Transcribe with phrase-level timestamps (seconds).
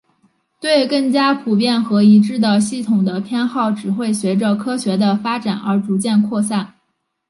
[0.59, 6.73] 对更加普遍和一致的系统的偏好只会随着科学的发展而逐渐扩散。